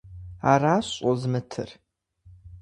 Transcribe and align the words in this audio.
Аращ 0.51 0.87
щӀозмытыр! 0.95 1.69